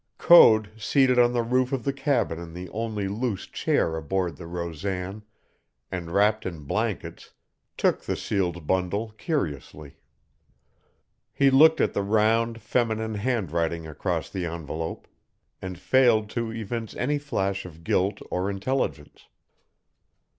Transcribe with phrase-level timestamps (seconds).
[0.17, 4.47] Code, seated on the roof of the cabin in the only loose chair aboard the
[4.47, 5.21] Rosan,
[5.91, 7.33] and wrapped in blankets,
[7.77, 9.97] took the sealed bundle curiously.
[11.31, 15.07] He looked at the round, feminine handwriting across the envelope,
[15.61, 19.27] and failed to evince any flash of guilt or intelligence.